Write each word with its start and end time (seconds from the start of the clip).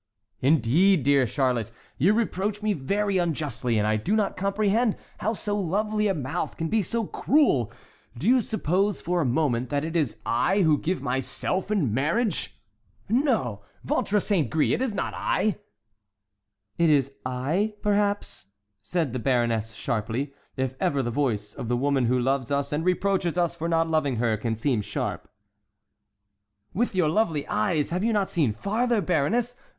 "Indeed, 0.41 1.03
dear 1.03 1.27
Charlotte, 1.27 1.71
you 1.99 2.15
reproach 2.15 2.63
me 2.63 2.73
very 2.73 3.19
unjustly, 3.19 3.77
and 3.77 3.85
I 3.85 3.97
do 3.97 4.15
not 4.15 4.35
comprehend 4.35 4.97
how 5.19 5.33
so 5.33 5.55
lovely 5.59 6.07
a 6.07 6.15
mouth 6.15 6.57
can 6.57 6.69
be 6.69 6.81
so 6.81 7.05
cruel. 7.05 7.71
Do 8.17 8.27
you 8.27 8.41
suppose 8.41 8.99
for 8.99 9.21
a 9.21 9.25
moment 9.25 9.69
that 9.69 9.85
it 9.85 9.95
is 9.95 10.17
I 10.25 10.61
who 10.63 10.79
give 10.79 11.03
myself 11.03 11.69
in 11.69 11.93
marriage? 11.93 12.59
No, 13.09 13.61
ventre 13.83 14.19
saint 14.19 14.49
gris, 14.49 14.73
it 14.73 14.81
is 14.81 14.91
not 14.95 15.13
I!" 15.15 15.59
"It 16.79 16.89
is 16.89 17.11
I, 17.23 17.75
perhaps," 17.83 18.47
said 18.81 19.13
the 19.13 19.19
baroness, 19.19 19.73
sharply,—if 19.73 20.73
ever 20.79 21.03
the 21.03 21.11
voice 21.11 21.53
of 21.53 21.67
the 21.67 21.77
woman 21.77 22.05
who 22.05 22.19
loves 22.19 22.49
us 22.49 22.71
and 22.71 22.83
reproaches 22.83 23.37
us 23.37 23.53
for 23.55 23.69
not 23.69 23.87
loving 23.87 24.15
her 24.15 24.35
can 24.35 24.55
seem 24.55 24.81
sharp. 24.81 25.29
"With 26.73 26.95
your 26.95 27.07
lovely 27.07 27.47
eyes 27.47 27.91
have 27.91 28.03
you 28.03 28.13
not 28.13 28.31
seen 28.31 28.51
farther, 28.51 28.99
baroness? 28.99 29.55